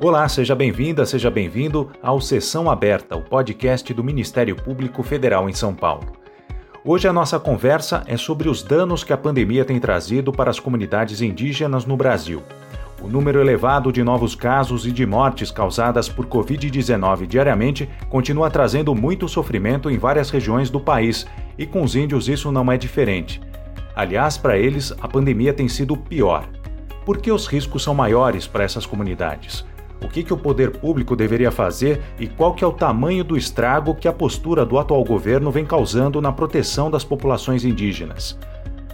[0.00, 5.52] Olá, seja bem-vinda, seja bem-vindo ao Sessão Aberta, o podcast do Ministério Público Federal em
[5.52, 6.12] São Paulo.
[6.84, 10.60] Hoje a nossa conversa é sobre os danos que a pandemia tem trazido para as
[10.60, 12.44] comunidades indígenas no Brasil.
[13.02, 18.94] O número elevado de novos casos e de mortes causadas por Covid-19 diariamente continua trazendo
[18.94, 21.26] muito sofrimento em várias regiões do país,
[21.58, 23.40] e com os índios isso não é diferente.
[23.96, 26.48] Aliás, para eles, a pandemia tem sido pior.
[27.04, 29.66] Por que os riscos são maiores para essas comunidades?
[30.02, 33.36] O que, que o poder público deveria fazer e qual que é o tamanho do
[33.36, 38.38] estrago que a postura do atual governo vem causando na proteção das populações indígenas.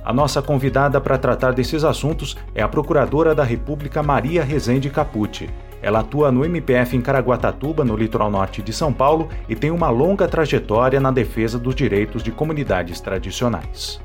[0.05, 5.49] A nossa convidada para tratar desses assuntos é a Procuradora da República Maria Rezende Capucci.
[5.81, 9.89] Ela atua no MPF em Caraguatatuba, no litoral norte de São Paulo, e tem uma
[9.89, 14.01] longa trajetória na defesa dos direitos de comunidades tradicionais.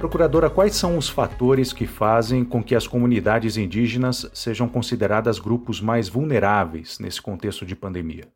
[0.00, 5.78] Procuradora, quais são os fatores que fazem com que as comunidades indígenas sejam consideradas grupos
[5.78, 8.26] mais vulneráveis nesse contexto de pandemia?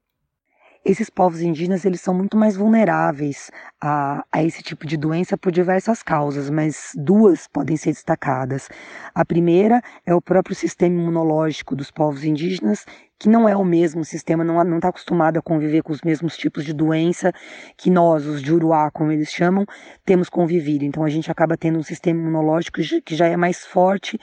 [0.84, 5.50] Esses povos indígenas eles são muito mais vulneráveis a, a esse tipo de doença por
[5.50, 8.68] diversas causas, mas duas podem ser destacadas.
[9.14, 12.84] A primeira é o próprio sistema imunológico dos povos indígenas
[13.18, 16.64] que não é o mesmo sistema, não está acostumado a conviver com os mesmos tipos
[16.64, 17.32] de doença
[17.76, 19.64] que nós, os de Uruá, como eles chamam,
[20.04, 20.84] temos convivido.
[20.84, 24.18] Então a gente acaba tendo um sistema imunológico que já é mais forte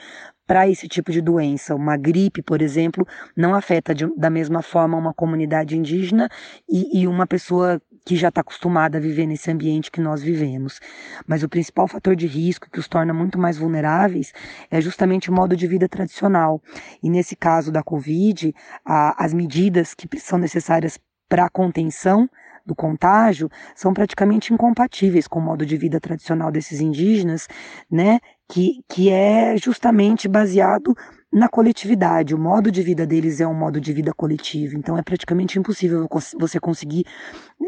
[0.46, 1.74] para esse tipo de doença.
[1.74, 6.28] Uma gripe, por exemplo, não afeta de, da mesma forma uma comunidade indígena
[6.68, 10.80] e, e uma pessoa que já está acostumada a viver nesse ambiente que nós vivemos.
[11.26, 14.32] Mas o principal fator de risco que os torna muito mais vulneráveis
[14.70, 16.60] é justamente o modo de vida tradicional.
[17.02, 22.28] E nesse caso da Covid, a, as medidas que são necessárias para a contenção
[22.64, 27.48] do contágio são praticamente incompatíveis com o modo de vida tradicional desses indígenas,
[27.90, 28.20] né?
[28.48, 30.94] Que, que é justamente baseado
[31.32, 32.34] na coletividade.
[32.34, 36.06] O modo de vida deles é um modo de vida coletivo, então é praticamente impossível
[36.38, 37.06] você conseguir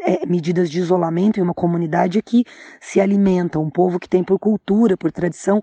[0.02, 2.44] é, medidas de isolamento em uma comunidade que
[2.80, 5.62] se alimenta, um povo que tem por cultura, por tradição,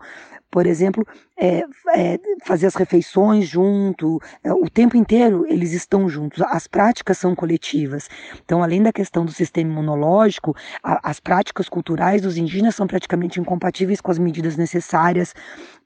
[0.49, 1.07] por exemplo,
[1.39, 1.63] é,
[1.95, 7.33] é, fazer as refeições junto, é, o tempo inteiro eles estão juntos, as práticas são
[7.33, 8.09] coletivas.
[8.43, 13.39] Então, além da questão do sistema imunológico, a, as práticas culturais dos indígenas são praticamente
[13.39, 15.33] incompatíveis com as medidas necessárias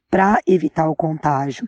[0.10, 1.68] para evitar o contágio.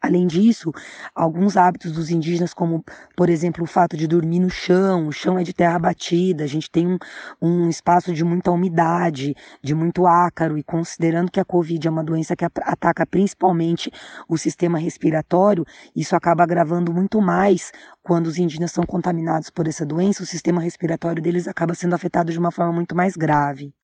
[0.00, 0.72] Além disso,
[1.12, 2.84] alguns hábitos dos indígenas, como,
[3.16, 6.46] por exemplo, o fato de dormir no chão, o chão é de terra batida, a
[6.46, 6.98] gente tem um,
[7.42, 12.04] um espaço de muita umidade, de muito ácaro, e considerando que a Covid é uma
[12.04, 13.90] doença que ataca principalmente
[14.28, 15.66] o sistema respiratório,
[15.96, 20.60] isso acaba agravando muito mais quando os indígenas são contaminados por essa doença, o sistema
[20.60, 23.74] respiratório deles acaba sendo afetado de uma forma muito mais grave.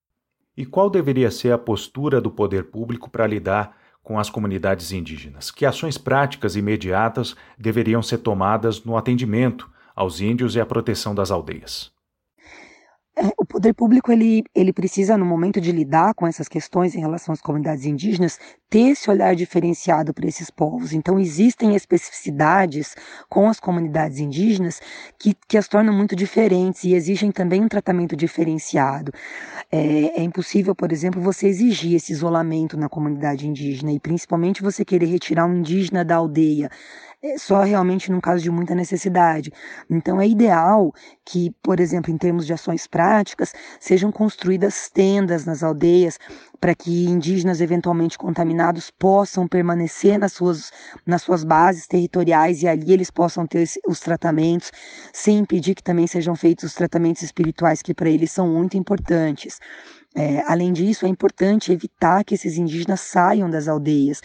[0.57, 5.51] E qual deveria ser a postura do poder público para lidar com as comunidades indígenas?
[5.51, 11.15] Que ações práticas e imediatas deveriam ser tomadas no atendimento aos índios e à proteção
[11.15, 11.94] das aldeias?
[13.17, 17.01] É, o poder público ele, ele precisa, no momento de lidar com essas questões em
[17.01, 20.93] relação às comunidades indígenas, ter esse olhar diferenciado para esses povos.
[20.93, 22.97] Então, existem especificidades
[23.29, 24.81] com as comunidades indígenas
[25.17, 29.13] que, que as tornam muito diferentes e exigem também um tratamento diferenciado.
[29.71, 34.85] É, é impossível, por exemplo, você exigir esse isolamento na comunidade indígena e principalmente você
[34.85, 36.69] querer retirar um indígena da aldeia
[37.39, 39.51] só realmente num caso de muita necessidade.
[39.91, 40.93] Então é ideal
[41.25, 46.19] que, por exemplo, em termos de ações práticas, sejam construídas tendas nas aldeias
[46.61, 50.71] para que indígenas eventualmente contaminados possam permanecer nas suas,
[51.07, 54.71] nas suas bases territoriais e ali eles possam ter os tratamentos,
[55.13, 59.59] sem impedir que também sejam feitos os tratamentos espirituais que para eles são muito importantes.
[60.17, 64.21] É, além disso, é importante evitar que esses indígenas saiam das aldeias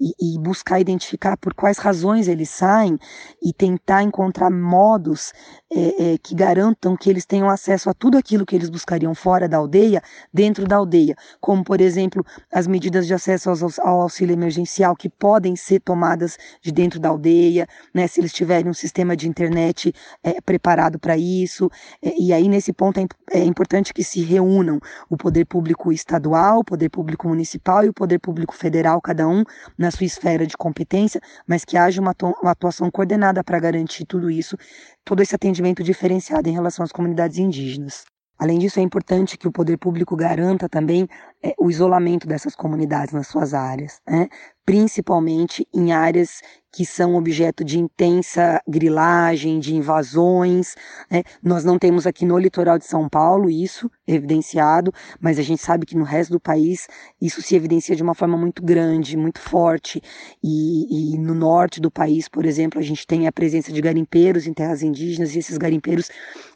[0.00, 2.98] e, e, buscar identificar por quais razões eles saem
[3.42, 5.32] e tentar encontrar modos
[5.70, 9.48] é, é, que garantam que eles tenham acesso a tudo aquilo que eles buscariam fora
[9.48, 14.32] da aldeia, dentro da aldeia, como, por exemplo, as medidas de acesso aos, ao auxílio
[14.32, 19.16] emergencial que podem ser tomadas de dentro da aldeia, né, se eles tiverem um sistema
[19.16, 19.92] de internet
[20.22, 21.70] é, preparado para isso.
[22.02, 24.80] É, e aí, nesse ponto, é, é importante que se reúnam
[25.10, 29.44] o poder público estadual, o poder público municipal e o poder público federal, cada um
[29.76, 34.30] na sua esfera de competência, mas que haja uma, uma atuação coordenada para garantir tudo
[34.30, 34.56] isso,
[35.04, 38.04] todo esse atendimento diferenciado em relação às comunidades indígenas.
[38.38, 41.08] Além disso, é importante que o poder público garanta também
[41.42, 44.28] é, o isolamento dessas comunidades nas suas áreas, né?
[44.68, 50.74] principalmente em áreas que são objeto de intensa grilagem, de invasões.
[51.10, 51.22] Né?
[51.42, 55.86] Nós não temos aqui no litoral de São Paulo isso evidenciado, mas a gente sabe
[55.86, 56.86] que no resto do país
[57.20, 60.02] isso se evidencia de uma forma muito grande, muito forte.
[60.44, 64.46] E, e no norte do país, por exemplo, a gente tem a presença de garimpeiros
[64.46, 66.10] em terras indígenas e esses garimpeiros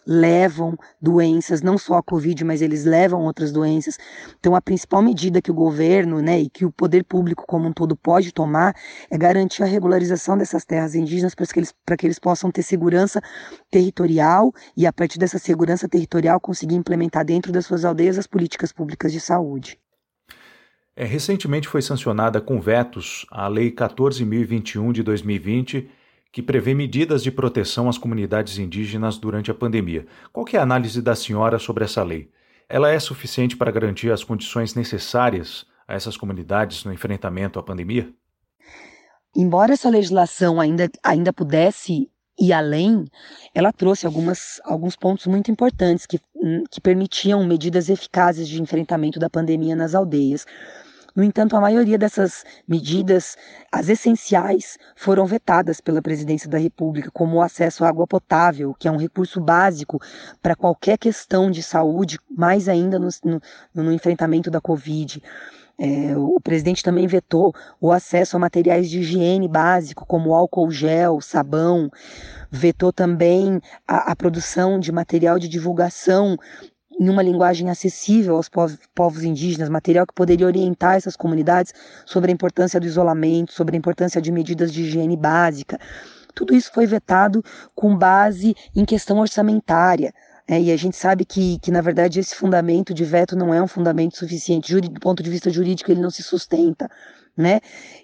[0.07, 3.99] levam doenças, não só a Covid, mas eles levam outras doenças.
[4.39, 7.73] Então, a principal medida que o governo né, e que o poder público como um
[7.75, 8.75] todo pode tomar
[9.11, 13.21] é garantir a regularização dessas terras indígenas para que eles, que eles possam ter segurança
[13.71, 18.73] territorial e, a partir dessa segurança territorial, conseguir implementar dentro das suas aldeias as políticas
[18.73, 19.79] públicas de saúde.
[20.97, 25.91] É, recentemente foi sancionada com vetos a Lei 14.021 de 2020
[26.33, 30.07] que prevê medidas de proteção às comunidades indígenas durante a pandemia.
[30.33, 32.31] Qual é a análise da senhora sobre essa lei?
[32.73, 38.11] Ela é suficiente para garantir as condições necessárias a essas comunidades no enfrentamento à pandemia?
[39.37, 42.11] Embora essa legislação ainda, ainda pudesse
[42.41, 43.05] ir além,
[43.55, 46.19] ela trouxe algumas, alguns pontos muito importantes que,
[46.71, 50.47] que permitiam medidas eficazes de enfrentamento da pandemia nas aldeias.
[51.15, 53.37] No entanto, a maioria dessas medidas,
[53.71, 58.89] as essenciais, foram vetadas pela Presidência da República, como o acesso à água potável, que
[58.89, 60.01] é um recurso básico
[60.41, 63.41] para qualquer questão de saúde, mais ainda no, no,
[63.75, 65.23] no enfrentamento da Covid.
[65.79, 71.21] É, o presidente também vetou o acesso a materiais de higiene básico, como álcool gel,
[71.21, 71.91] sabão.
[72.51, 76.37] Vetou também a, a produção de material de divulgação
[77.03, 81.73] em uma linguagem acessível aos povos, indígenas, material que poderia orientar essas comunidades
[82.07, 85.81] sobre a importância do isolamento, sobre a importância de medidas de higiene básica.
[86.33, 87.43] Tudo isso foi vetado
[87.75, 90.15] com base em questão orçamentária.
[90.47, 93.61] É, e a gente sabe que, que, na verdade, esse fundamento de veto não é
[93.61, 94.81] um fundamento suficiente.
[94.81, 96.89] Do ponto de vista jurídico, ele não se sustenta
[97.37, 97.61] né?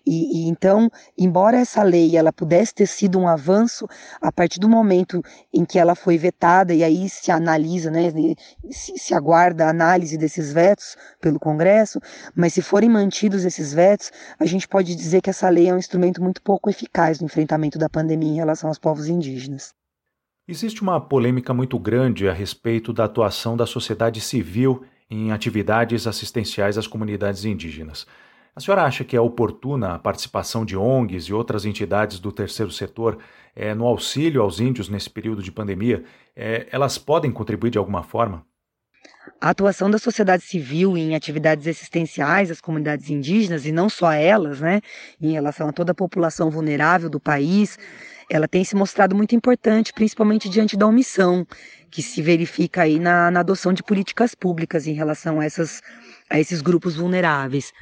[0.06, 3.86] E, e, então, embora essa lei ela pudesse ter sido um avanço,
[4.20, 5.22] a partir do momento
[5.52, 8.10] em que ela foi vetada e aí se analisa, né,
[8.70, 12.00] se, se aguarda a análise desses vetos pelo Congresso,
[12.34, 15.78] mas se forem mantidos esses vetos, a gente pode dizer que essa lei é um
[15.78, 19.74] instrumento muito pouco eficaz no enfrentamento da pandemia em relação aos povos indígenas.
[20.46, 26.78] Existe uma polêmica muito grande a respeito da atuação da sociedade civil em atividades assistenciais
[26.78, 28.06] às comunidades indígenas.
[28.54, 32.72] A senhora acha que é oportuna a participação de ONGs e outras entidades do terceiro
[32.72, 33.18] setor
[33.54, 36.04] é, no auxílio aos índios nesse período de pandemia?
[36.34, 38.44] É, elas podem contribuir de alguma forma?
[39.40, 44.60] A atuação da sociedade civil em atividades existenciais às comunidades indígenas, e não só elas,
[44.60, 44.80] né,
[45.20, 47.78] em relação a toda a população vulnerável do país,
[48.30, 51.46] ela tem se mostrado muito importante, principalmente diante da omissão
[51.90, 55.80] que se verifica aí na, na adoção de políticas públicas em relação a, essas,
[56.28, 57.72] a esses grupos vulneráveis.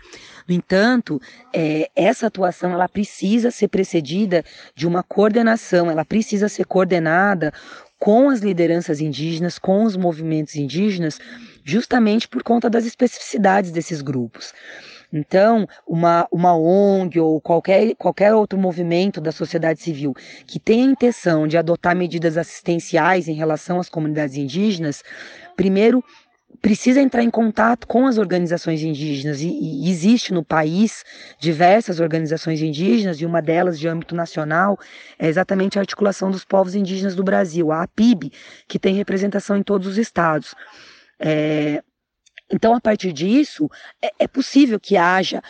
[0.48, 1.20] No entanto,
[1.52, 4.44] é, essa atuação ela precisa ser precedida
[4.74, 7.52] de uma coordenação, ela precisa ser coordenada
[7.98, 11.18] com as lideranças indígenas, com os movimentos indígenas,
[11.64, 14.52] justamente por conta das especificidades desses grupos.
[15.12, 20.12] Então, uma, uma ONG ou qualquer, qualquer outro movimento da sociedade civil
[20.46, 25.02] que tenha a intenção de adotar medidas assistenciais em relação às comunidades indígenas,
[25.56, 26.04] primeiro
[26.60, 31.04] precisa entrar em contato com as organizações indígenas e, e, existe no país
[31.38, 34.78] diversas organizações indígenas e uma delas de âmbito nacional
[35.18, 38.32] é exatamente a articulação dos povos indígenas do Brasil, a APIB,
[38.66, 40.54] que tem representação em todos os estados.
[41.18, 41.82] É,
[42.50, 43.68] então, a partir disso,
[44.00, 45.42] é, é possível que haja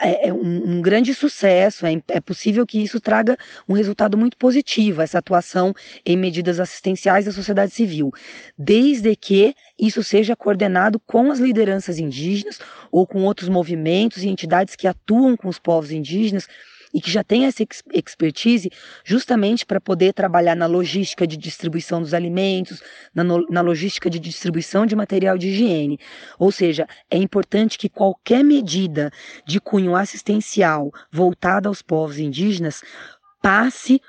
[0.00, 3.36] é, é um, um, grande sucesso, é, é, possível que isso traga
[3.68, 8.12] um resultado muito positivo, essa atuação em medidas assistenciais da sociedade civil,
[8.56, 12.58] desde que isso seja coordenado com as lideranças indígenas
[12.90, 16.48] ou com outros movimentos e entidades que atuam com os povos indígenas
[16.92, 18.70] e que já tem essa expertise
[19.04, 22.82] justamente para poder trabalhar na logística de distribuição dos alimentos,
[23.14, 25.98] na, na logística de distribuição de material de higiene.
[26.38, 29.10] Ou seja, é importante que qualquer medida
[29.46, 32.82] de cunho assistencial voltada aos povos indígenas
[33.40, 34.00] passe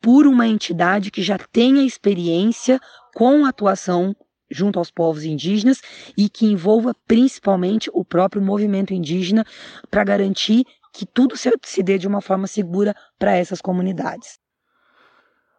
[0.00, 2.80] por uma entidade que já tenha experiência
[3.14, 4.14] com atuação
[4.50, 5.80] junto aos povos indígenas
[6.16, 9.46] e que envolva principalmente o próprio movimento indígena
[9.90, 14.38] para garantir que tudo se, dê de uma forma segura para essas comunidades.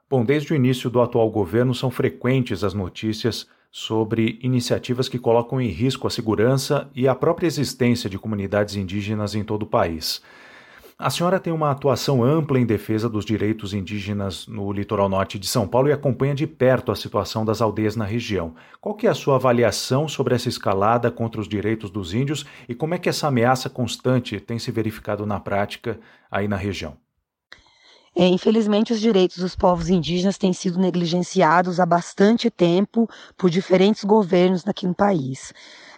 [0.09, 5.59] Bom, desde o início do atual governo são frequentes as notícias sobre iniciativas que colocam
[5.59, 10.21] em risco a segurança e a própria existência de comunidades indígenas em todo o país.
[10.97, 15.47] A senhora tem uma atuação ampla em defesa dos direitos indígenas no litoral norte de
[15.47, 18.53] São Paulo e acompanha de perto a situação das aldeias na região.
[18.79, 22.75] Qual que é a sua avaliação sobre essa escalada contra os direitos dos índios e
[22.75, 26.95] como é que essa ameaça constante tem se verificado na prática aí na região?
[28.15, 34.03] É, infelizmente, os direitos dos povos indígenas têm sido negligenciados há bastante tempo por diferentes
[34.03, 35.51] governos aqui no país.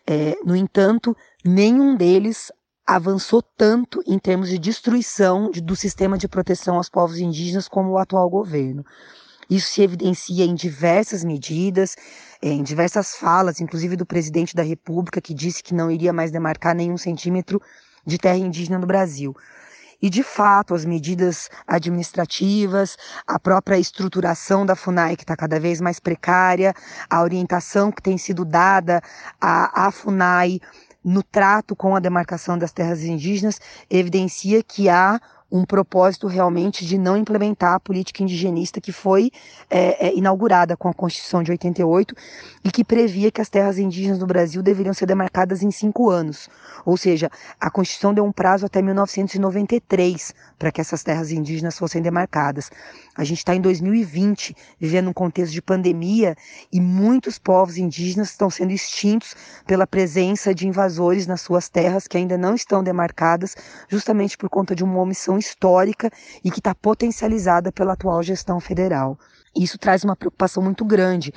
[0.08, 2.52] É, no entanto, nenhum deles
[2.86, 7.92] avançou tanto em termos de destruição de, do sistema de proteção aos povos indígenas como
[7.92, 8.86] o atual governo.
[9.50, 11.96] Isso se evidencia em diversas medidas,
[12.42, 16.76] em diversas falas, inclusive do presidente da República, que disse que não iria mais demarcar
[16.76, 17.62] nenhum centímetro
[18.06, 19.36] de terra indígena no Brasil.
[20.02, 25.80] E, de fato, as medidas administrativas, a própria estruturação da FUNAI, que está cada vez
[25.80, 26.74] mais precária,
[27.10, 29.02] a orientação que tem sido dada
[29.40, 30.60] à, à FUNAI
[31.06, 35.22] no trato com a demarcação das terras indígenas, evidencia que há
[35.52, 39.32] um propósito realmente de não implementar a política indigenista que foi
[39.70, 42.16] é, é, inaugurada com a Constituição de 88
[42.64, 46.50] e que previa que as terras indígenas do Brasil deveriam ser demarcadas em cinco anos.
[46.84, 52.02] Ou seja, a Constituição deu um prazo até 1993 para que essas terras indígenas fossem
[52.02, 52.72] demarcadas.
[53.16, 56.36] A gente está em 2020, vivendo um contexto de pandemia
[56.72, 59.36] e muitos povos indígenas estão sendo extintos
[59.66, 63.56] pela presença de invasores nas suas terras que ainda não estão demarcadas,
[63.88, 66.10] justamente por conta de uma omissão histórica
[66.44, 69.18] e que está potencializada pela atual gestão federal.
[69.56, 71.32] Isso traz uma preocupação muito grande,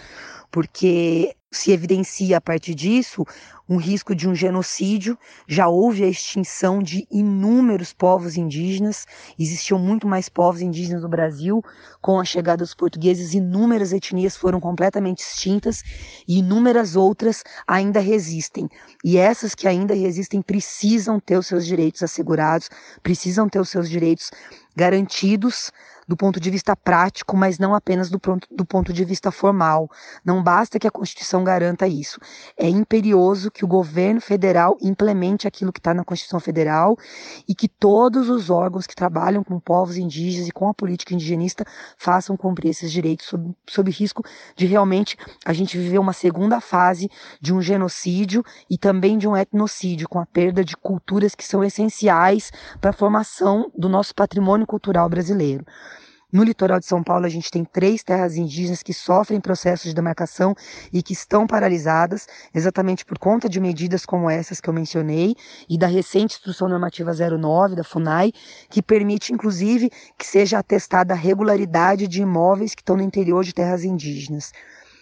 [0.50, 3.24] porque se evidencia a partir disso
[3.68, 5.18] um risco de um genocídio.
[5.46, 9.06] Já houve a extinção de inúmeros povos indígenas,
[9.38, 11.62] existiam muito mais povos indígenas no Brasil.
[12.00, 15.82] Com a chegada dos portugueses, inúmeras etnias foram completamente extintas
[16.26, 18.68] e inúmeras outras ainda resistem.
[19.04, 22.70] E essas que ainda resistem precisam ter os seus direitos assegurados,
[23.02, 24.30] precisam ter os seus direitos
[24.76, 25.72] garantidos
[26.08, 29.90] do ponto de vista prático, mas não apenas do, ponto, do ponto de vista formal.
[30.24, 32.18] Não basta que a Constituição garanta isso.
[32.56, 36.96] É imperioso que o governo federal implemente aquilo que está na Constituição Federal
[37.48, 41.64] e que todos os órgãos que trabalham com povos indígenas e com a política indigenista
[41.96, 44.22] façam cumprir esses direitos sob, sob risco
[44.54, 47.10] de realmente a gente viver uma segunda fase
[47.40, 51.64] de um genocídio e também de um etnocídio, com a perda de culturas que são
[51.64, 55.64] essenciais para a formação do nosso patrimônio cultural brasileiro.
[56.30, 59.94] No litoral de São Paulo, a gente tem três terras indígenas que sofrem processos de
[59.94, 60.54] demarcação
[60.92, 65.34] e que estão paralisadas, exatamente por conta de medidas como essas que eu mencionei
[65.66, 68.30] e da recente Instrução Normativa 09 da FUNAI,
[68.68, 73.54] que permite, inclusive, que seja atestada a regularidade de imóveis que estão no interior de
[73.54, 74.52] terras indígenas.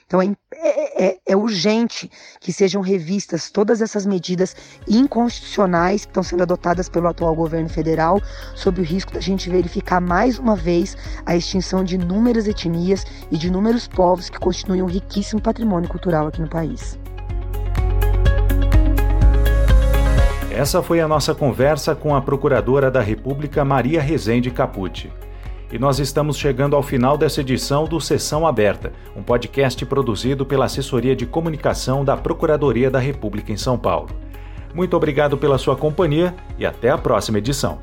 [0.07, 2.09] Então é, é, é, é, urgente
[2.41, 4.55] que sejam revistas todas essas medidas
[4.87, 8.21] inconstitucionais que estão sendo adotadas pelo atual governo federal,
[8.55, 13.37] sob o risco da gente verificar mais uma vez a extinção de inúmeras etnias e
[13.37, 16.97] de inúmeros povos que constituem um riquíssimo patrimônio cultural aqui no país.
[20.53, 25.11] Essa foi a nossa conversa com a Procuradora da República Maria Rezende Capucci.
[25.73, 30.67] E nós estamos chegando ao final dessa edição do Sessão Aberta, um podcast produzido pela
[30.67, 34.09] Assessoria de Comunicação da Procuradoria da República em São Paulo.
[34.73, 37.81] Muito obrigado pela sua companhia e até a próxima edição.